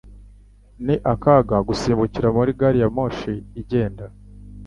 [0.85, 4.05] Ni akaga gusimbukira muri gari ya moshi igenda